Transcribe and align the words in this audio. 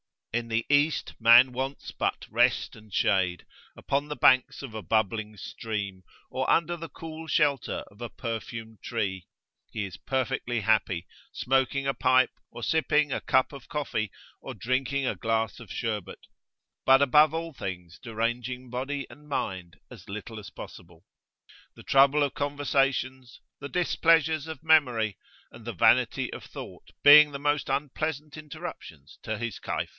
In 0.33 0.47
the 0.47 0.65
East, 0.69 1.13
man 1.19 1.51
wants 1.51 1.91
but 1.91 2.25
rest 2.31 2.75
and 2.75 2.91
shade: 2.91 3.45
upon 3.75 4.07
the 4.07 4.15
banks 4.15 4.63
of 4.63 4.73
a 4.73 4.81
bubbling 4.81 5.35
stream, 5.35 6.03
or 6.31 6.49
under 6.49 6.77
the 6.77 6.89
cool 6.89 7.27
shelter 7.27 7.83
of 7.91 8.01
a 8.01 8.09
perfumed 8.09 8.81
tree, 8.81 9.27
he 9.71 9.83
is 9.85 9.97
perfectly 9.97 10.61
happy, 10.61 11.05
smoking 11.33 11.85
a 11.85 11.93
pipe, 11.93 12.31
or 12.49 12.63
sipping 12.63 13.11
a 13.11 13.19
cup 13.19 13.51
of 13.51 13.67
coffee, 13.67 14.09
or 14.41 14.55
drinking 14.55 15.05
a 15.05 15.15
glass 15.17 15.59
of 15.59 15.69
sherbet, 15.69 16.25
but 16.85 17.01
above 17.01 17.33
all 17.33 17.53
things 17.53 17.99
deranging 18.01 18.69
body 18.69 19.05
and 19.09 19.27
mind 19.27 19.79
as 19.91 20.09
little 20.09 20.39
as 20.39 20.49
possible; 20.49 21.05
the 21.75 21.83
trouble 21.83 22.23
of 22.23 22.33
conversations, 22.33 23.41
the 23.59 23.69
displeasures 23.69 24.47
of 24.47 24.63
memory, 24.63 25.17
and 25.51 25.65
the 25.65 25.73
vanity 25.73 26.31
of 26.31 26.45
thought 26.45 26.89
being 27.03 27.31
the 27.33 27.37
most 27.37 27.69
unpleasant 27.69 28.37
interruptions 28.37 29.19
to 29.21 29.37
his 29.37 29.59
Kayf. 29.59 29.89